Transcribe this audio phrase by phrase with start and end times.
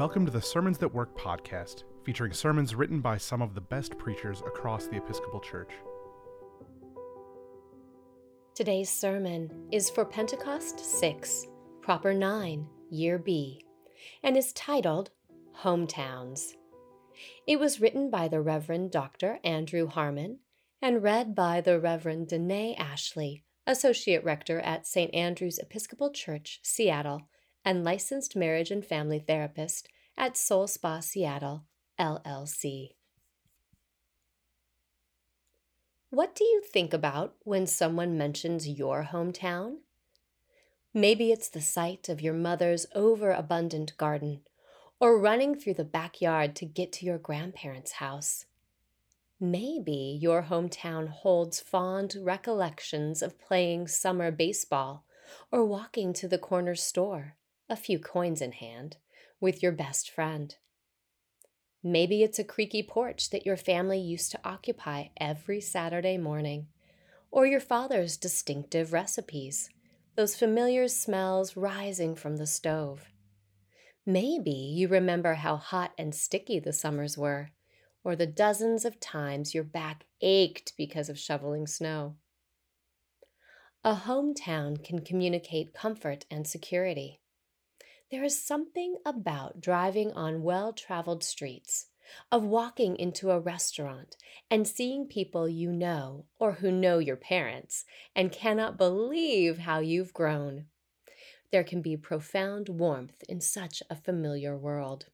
[0.00, 3.98] Welcome to the Sermons That Work podcast, featuring sermons written by some of the best
[3.98, 5.72] preachers across the Episcopal Church.
[8.54, 11.48] Today's sermon is for Pentecost 6,
[11.82, 13.62] Proper 9, Year B,
[14.22, 15.10] and is titled
[15.58, 16.54] Hometowns.
[17.46, 19.38] It was written by the Reverend Dr.
[19.44, 20.38] Andrew Harmon
[20.80, 25.12] and read by the Reverend Danae Ashley, Associate Rector at St.
[25.14, 27.28] Andrew's Episcopal Church, Seattle
[27.64, 31.64] and licensed marriage and family therapist at Soul Spa Seattle,
[31.98, 32.90] LLC.
[36.10, 39.76] What do you think about when someone mentions your hometown?
[40.92, 44.40] Maybe it's the sight of your mother's overabundant garden,
[44.98, 48.46] or running through the backyard to get to your grandparents' house.
[49.38, 55.04] Maybe your hometown holds fond recollections of playing summer baseball
[55.52, 57.36] or walking to the corner store
[57.70, 58.96] a few coins in hand,
[59.40, 60.56] with your best friend.
[61.82, 66.66] Maybe it's a creaky porch that your family used to occupy every Saturday morning,
[67.30, 69.70] or your father's distinctive recipes,
[70.16, 73.04] those familiar smells rising from the stove.
[74.04, 77.50] Maybe you remember how hot and sticky the summers were,
[78.02, 82.16] or the dozens of times your back ached because of shoveling snow.
[83.84, 87.20] A hometown can communicate comfort and security.
[88.10, 91.86] There is something about driving on well traveled streets,
[92.32, 94.16] of walking into a restaurant
[94.50, 97.84] and seeing people you know or who know your parents
[98.16, 100.66] and cannot believe how you've grown.
[101.52, 105.06] There can be profound warmth in such a familiar world.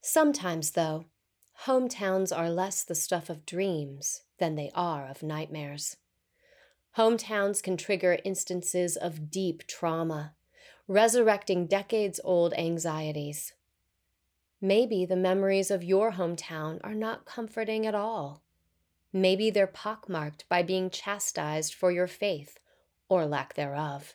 [0.00, 1.06] Sometimes, though,
[1.62, 5.96] hometowns are less the stuff of dreams than they are of nightmares.
[6.96, 10.34] Hometowns can trigger instances of deep trauma
[10.86, 13.54] resurrecting decades old anxieties.
[14.60, 18.42] Maybe the memories of your hometown are not comforting at all.
[19.10, 22.58] Maybe they're pockmarked by being chastised for your faith
[23.08, 24.14] or lack thereof,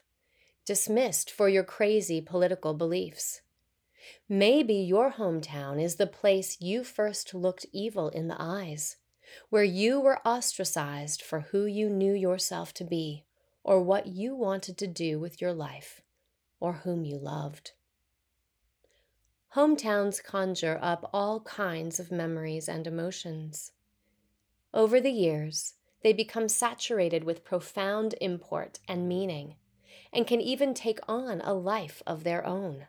[0.66, 3.42] dismissed for your crazy political beliefs.
[4.28, 8.98] Maybe your hometown is the place you first looked evil in the eyes,
[9.50, 13.26] where you were ostracized for who you knew yourself to be
[13.64, 16.02] or what you wanted to do with your life
[16.60, 17.72] or whom you loved.
[19.56, 23.72] Hometowns conjure up all kinds of memories and emotions.
[24.74, 29.56] Over the years, they become saturated with profound import and meaning,
[30.14, 32.86] and can even take on a life of their own.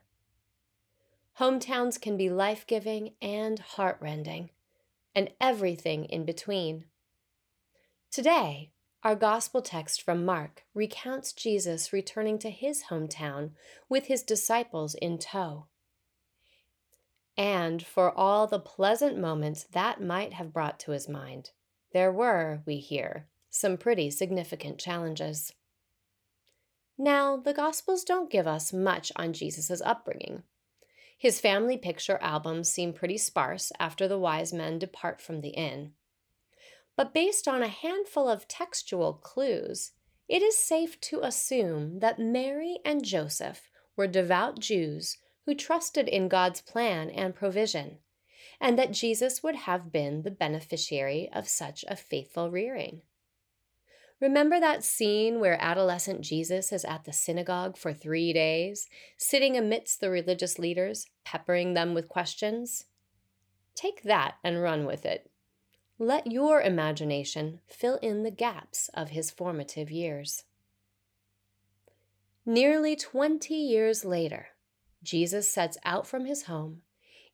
[1.39, 4.51] Hometowns can be life giving and heartrending,
[5.15, 6.85] and everything in between.
[8.11, 8.73] Today,
[9.03, 13.53] our gospel text from Mark recounts Jesus returning to his hometown
[13.89, 15.67] with his disciples in tow.
[17.37, 21.51] And for all the pleasant moments that might have brought to his mind,
[21.93, 25.55] there were, we hear, some pretty significant challenges.
[26.99, 30.43] Now, the Gospels don't give us much on Jesus' upbringing.
[31.17, 35.93] His family picture albums seem pretty sparse after the wise men depart from the inn
[37.01, 39.93] but based on a handful of textual clues,
[40.29, 45.17] it is safe to assume that Mary and Joseph were devout Jews
[45.47, 48.01] who trusted in God's plan and provision,
[48.61, 53.01] and that Jesus would have been the beneficiary of such a faithful rearing.
[54.21, 60.03] Remember that scene where adolescent Jesus is at the synagogue for three days, sitting amidst
[60.03, 62.85] the religious leaders, peppering them with questions?
[63.75, 65.30] Take that and run with it.
[66.03, 70.45] Let your imagination fill in the gaps of his formative years.
[72.47, 74.47] Nearly 20 years later,
[75.03, 76.81] Jesus sets out from his home,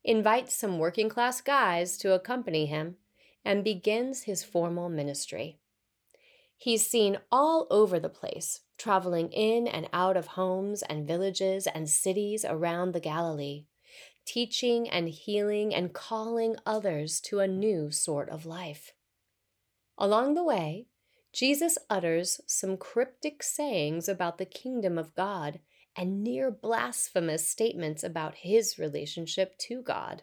[0.03, 2.97] invites some working class guys to accompany him,
[3.45, 5.59] and begins his formal ministry.
[6.57, 11.89] He's seen all over the place, traveling in and out of homes and villages and
[11.89, 13.63] cities around the Galilee,
[14.27, 18.91] teaching and healing and calling others to a new sort of life.
[19.97, 20.85] Along the way,
[21.33, 25.59] Jesus utters some cryptic sayings about the kingdom of God
[25.95, 30.21] and near blasphemous statements about his relationship to God.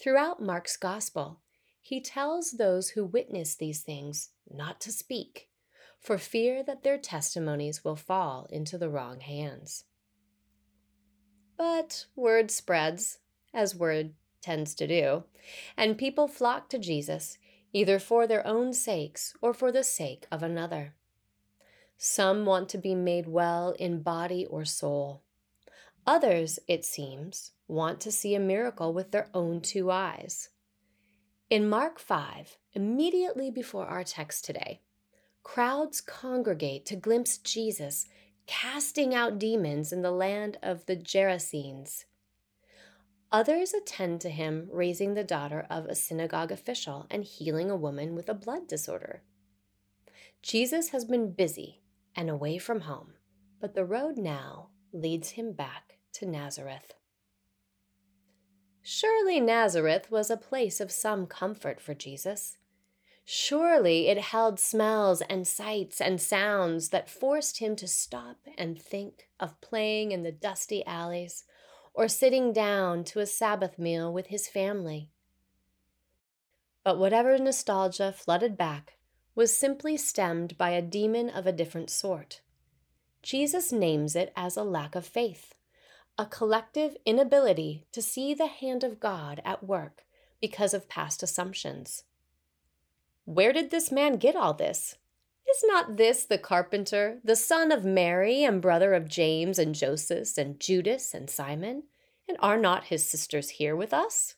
[0.00, 1.40] Throughout Mark's gospel,
[1.80, 5.48] he tells those who witness these things not to speak,
[6.00, 9.84] for fear that their testimonies will fall into the wrong hands.
[11.58, 13.18] But word spreads,
[13.52, 15.24] as word tends to do,
[15.76, 17.36] and people flock to Jesus,
[17.72, 20.94] either for their own sakes or for the sake of another.
[21.98, 25.22] Some want to be made well in body or soul.
[26.06, 30.50] Others, it seems, want to see a miracle with their own two eyes.
[31.50, 34.80] In Mark 5, immediately before our text today,
[35.42, 38.06] crowds congregate to glimpse Jesus
[38.48, 42.06] casting out demons in the land of the Gerasenes.
[43.30, 48.14] Others attend to him raising the daughter of a synagogue official and healing a woman
[48.14, 49.22] with a blood disorder.
[50.42, 51.82] Jesus has been busy
[52.16, 53.12] and away from home,
[53.60, 56.94] but the road now leads him back to Nazareth.
[58.82, 62.56] Surely Nazareth was a place of some comfort for Jesus.
[63.30, 69.28] Surely it held smells and sights and sounds that forced him to stop and think
[69.38, 71.44] of playing in the dusty alleys
[71.92, 75.10] or sitting down to a Sabbath meal with his family.
[76.82, 78.94] But whatever nostalgia flooded back
[79.34, 82.40] was simply stemmed by a demon of a different sort.
[83.22, 85.54] Jesus names it as a lack of faith,
[86.16, 90.06] a collective inability to see the hand of God at work
[90.40, 92.04] because of past assumptions.
[93.28, 94.96] Where did this man get all this?
[95.46, 100.38] Is not this the carpenter, the son of Mary and brother of James and Joseph
[100.38, 101.82] and Judas and Simon?
[102.26, 104.36] And are not his sisters here with us?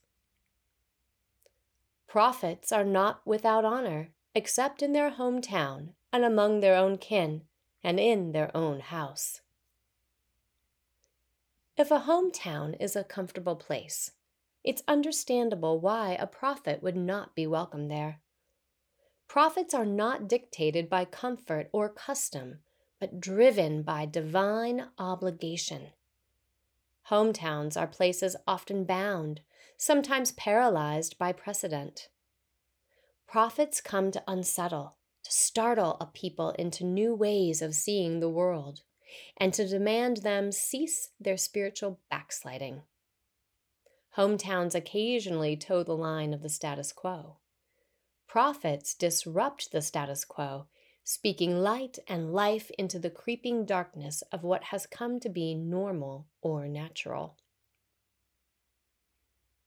[2.09, 7.43] Prophets are not without honor, except in their hometown and among their own kin
[7.85, 9.41] and in their own house.
[11.77, 14.11] If a hometown is a comfortable place,
[14.65, 18.21] it's understandable why a prophet would not be welcome there.
[19.31, 22.59] Prophets are not dictated by comfort or custom,
[22.99, 25.93] but driven by divine obligation.
[27.11, 29.43] Hometowns are places often bound,
[29.77, 32.09] sometimes paralyzed by precedent.
[33.29, 38.81] Prophets come to unsettle, to startle a people into new ways of seeing the world,
[39.37, 42.83] and to demand them cease their spiritual backsliding.
[44.17, 47.37] Hometowns occasionally toe the line of the status quo.
[48.31, 50.67] Prophets disrupt the status quo,
[51.03, 56.29] speaking light and life into the creeping darkness of what has come to be normal
[56.41, 57.37] or natural.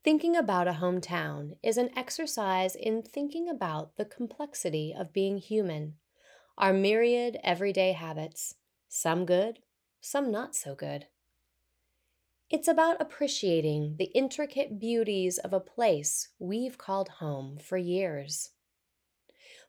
[0.01, 5.95] Thinking about a hometown is an exercise in thinking about the complexity of being human,
[6.57, 8.56] our myriad everyday habits,
[8.88, 9.59] some good,
[10.00, 11.07] some not so good.
[12.54, 18.52] It's about appreciating the intricate beauties of a place we've called home for years.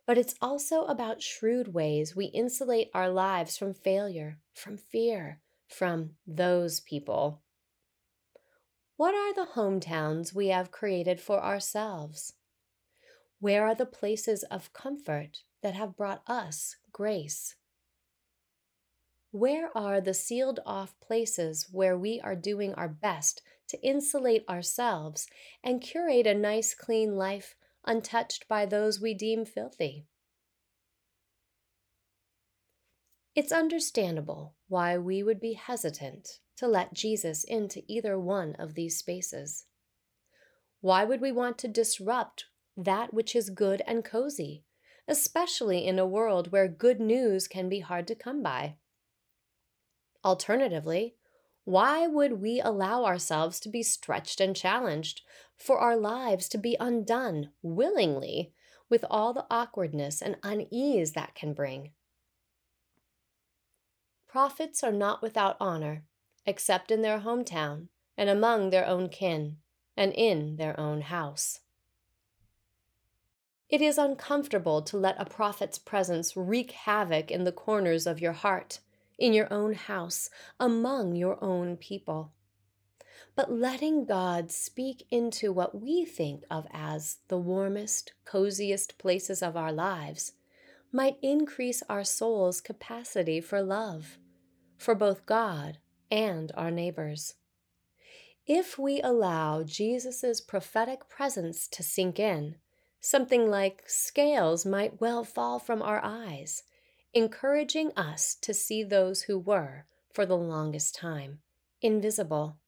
[0.06, 6.10] But it's also about shrewd ways we insulate our lives from failure, from fear, from
[6.26, 7.40] those people.
[8.98, 12.34] What are the hometowns we have created for ourselves?
[13.40, 17.54] Where are the places of comfort that have brought us grace?
[19.34, 25.26] Where are the sealed off places where we are doing our best to insulate ourselves
[25.60, 30.06] and curate a nice, clean life untouched by those we deem filthy?
[33.34, 38.98] It's understandable why we would be hesitant to let Jesus into either one of these
[38.98, 39.64] spaces.
[40.80, 42.44] Why would we want to disrupt
[42.76, 44.62] that which is good and cozy,
[45.08, 48.76] especially in a world where good news can be hard to come by?
[50.24, 51.16] Alternatively,
[51.64, 55.22] why would we allow ourselves to be stretched and challenged,
[55.56, 58.52] for our lives to be undone willingly
[58.88, 61.92] with all the awkwardness and unease that can bring?
[64.26, 66.04] Prophets are not without honor,
[66.44, 69.58] except in their hometown, and among their own kin,
[69.96, 71.60] and in their own house.
[73.68, 78.32] It is uncomfortable to let a prophet's presence wreak havoc in the corners of your
[78.32, 78.80] heart
[79.18, 82.32] in your own house, among your own people.
[83.36, 89.56] But letting God speak into what we think of as the warmest, coziest places of
[89.56, 90.32] our lives
[90.92, 94.18] might increase our soul's capacity for love,
[94.78, 95.78] for both God
[96.10, 97.34] and our neighbors.
[98.46, 102.56] If we allow Jesus' prophetic presence to sink in,
[103.00, 106.62] something like scales might well fall from our eyes
[107.14, 111.38] encouraging us to see those who were, for the longest time,
[111.80, 112.58] invisible.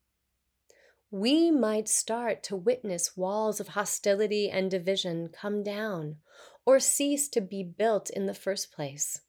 [1.11, 6.17] We might start to witness walls of hostility and division come down
[6.65, 9.21] or cease to be built in the first place.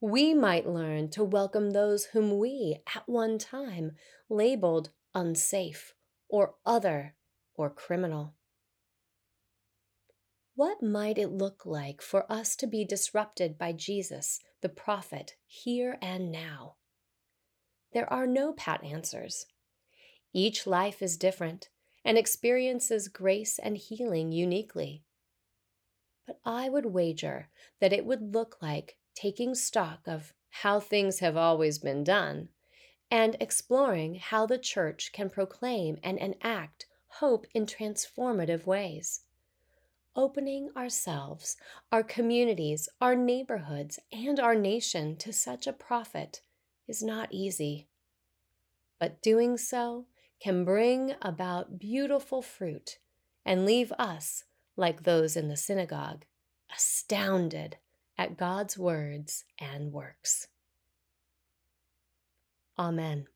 [0.00, 3.92] We might learn to welcome those whom we, at one time,
[4.28, 5.94] labeled unsafe
[6.28, 7.14] or other
[7.54, 8.34] or criminal.
[10.56, 15.98] What might it look like for us to be disrupted by Jesus, the prophet, here
[16.00, 16.76] and now?
[17.92, 19.46] There are no pat answers,
[20.32, 21.70] Each life is different
[22.04, 25.02] and experiences grace and healing uniquely.
[26.24, 27.48] But I would wager
[27.80, 32.48] that it would look like taking stock of how things have always been done
[33.10, 36.86] and exploring how the church can proclaim and enact
[37.18, 39.22] hope in transformative ways.
[40.16, 41.56] Opening ourselves,
[41.90, 46.40] our communities, our neighborhoods, and our nation to such a prophet
[46.86, 47.88] is not easy.
[49.00, 50.06] But doing so
[50.40, 52.98] can bring about beautiful fruit
[53.44, 54.44] and leave us,
[54.76, 56.24] like those in the synagogue,
[56.72, 57.78] astounded
[58.16, 60.46] at God's words and works.
[62.78, 63.26] Amen.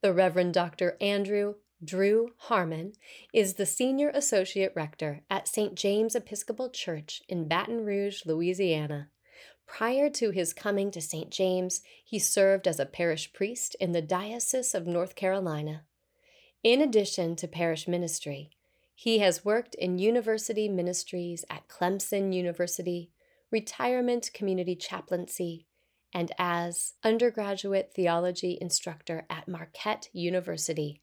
[0.00, 0.96] The Reverend Dr.
[1.00, 2.94] Andrew Drew Harmon
[3.32, 5.76] is the Senior Associate Rector at St.
[5.76, 9.10] James Episcopal Church in Baton Rouge, Louisiana.
[9.64, 11.30] Prior to his coming to St.
[11.30, 15.84] James, he served as a parish priest in the Diocese of North Carolina.
[16.64, 18.50] In addition to parish ministry,
[18.92, 23.12] he has worked in university ministries at Clemson University,
[23.52, 25.68] retirement community chaplaincy,
[26.12, 31.02] and as undergraduate theology instructor at Marquette University,